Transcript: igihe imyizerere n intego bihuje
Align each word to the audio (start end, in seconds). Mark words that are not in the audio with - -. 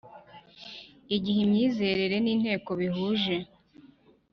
igihe 1.15 1.39
imyizerere 1.45 2.15
n 2.21 2.27
intego 2.33 2.69
bihuje 2.81 3.35